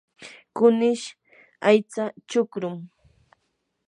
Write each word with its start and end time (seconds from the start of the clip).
kunish 0.55 1.05
aycha 1.69 2.03
chukrum. 2.29 2.75